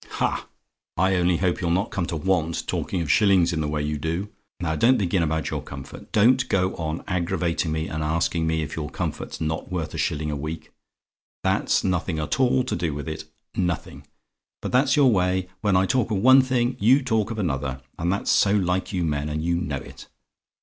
"Ha! 0.13 0.47
I 0.97 1.13
only 1.13 1.37
hope 1.37 1.57
to 1.59 1.61
goodness 1.61 1.61
you'll 1.61 1.69
not 1.83 1.91
come 1.91 2.07
to 2.07 2.15
want, 2.15 2.65
talking 2.65 3.01
of 3.03 3.11
shillings 3.11 3.53
in 3.53 3.61
the 3.61 3.67
way 3.67 3.83
you 3.83 3.99
do. 3.99 4.29
Now, 4.59 4.75
don't 4.75 4.97
begin 4.97 5.21
about 5.21 5.51
your 5.51 5.61
comfort: 5.61 6.11
don't 6.11 6.49
go 6.49 6.75
on 6.75 7.03
aggravating 7.07 7.71
me, 7.71 7.87
and 7.87 8.03
asking 8.03 8.47
me 8.47 8.63
if 8.63 8.75
your 8.75 8.89
comfort's 8.89 9.39
not 9.39 9.71
worth 9.71 9.93
a 9.93 9.99
shilling 9.99 10.31
a 10.31 10.35
week? 10.35 10.71
That's 11.43 11.83
nothing 11.83 12.17
at 12.17 12.39
all 12.39 12.63
to 12.63 12.75
do 12.75 12.95
with 12.95 13.07
it 13.07 13.25
nothing: 13.55 14.07
but 14.59 14.71
that's 14.71 14.95
your 14.95 15.11
way 15.11 15.49
when 15.61 15.75
I 15.77 15.85
talk 15.85 16.09
of 16.09 16.17
one 16.17 16.41
thing, 16.41 16.77
you 16.79 17.03
talk 17.03 17.29
of 17.29 17.37
another; 17.37 17.79
that's 18.03 18.31
so 18.31 18.53
like 18.53 18.91
you 18.91 19.03
men, 19.03 19.29
and 19.29 19.43
you 19.43 19.55
know 19.57 19.77
it. 19.77 20.07